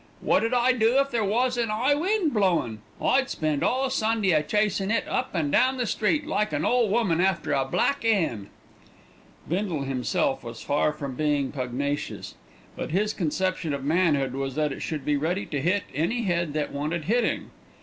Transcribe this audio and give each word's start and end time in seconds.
Wot 0.19 0.43
'ud 0.43 0.51
I 0.51 0.71
do 0.71 0.97
if 0.97 1.11
there 1.11 1.23
was 1.23 1.59
an 1.59 1.69
'igh 1.69 1.93
wind 1.93 2.33
blowin'? 2.33 2.79
I'd 2.99 3.29
spend 3.29 3.61
all 3.63 3.91
Sunday 3.91 4.31
a 4.31 4.41
chasin' 4.41 4.89
it 4.89 5.07
up 5.07 5.35
and 5.35 5.51
down 5.51 5.77
the 5.77 5.85
street, 5.85 6.25
like 6.25 6.51
an 6.53 6.65
ole 6.65 6.89
woman 6.89 7.21
after 7.21 7.53
a 7.53 7.65
black 7.65 8.03
'en." 8.03 8.49
Bindle 9.47 9.83
himself 9.83 10.43
was 10.43 10.63
far 10.63 10.91
from 10.91 11.13
being 11.13 11.51
pugnacious; 11.51 12.33
but 12.75 12.89
his 12.89 13.13
conception 13.13 13.75
of 13.75 13.83
manhood 13.83 14.33
was 14.33 14.55
that 14.55 14.71
it 14.71 14.81
should 14.81 15.05
be 15.05 15.17
ready 15.17 15.45
to 15.45 15.61
hit 15.61 15.83
any 15.93 16.23
head 16.23 16.53
that 16.53 16.71
wanted 16.71 17.03
hitting. 17.05 17.51